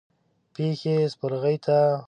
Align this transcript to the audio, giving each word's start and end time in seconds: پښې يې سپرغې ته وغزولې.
پښې 0.53 0.71
يې 0.97 1.05
سپرغې 1.13 1.55
ته 1.65 1.75
وغزولې. 1.81 1.99